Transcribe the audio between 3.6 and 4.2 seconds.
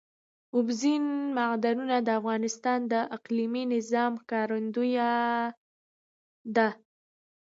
نظام